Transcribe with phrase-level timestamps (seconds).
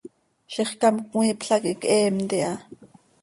[0.53, 2.53] Zixcám cmiipla quih cheemt iha.